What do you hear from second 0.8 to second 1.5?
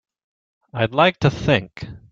like to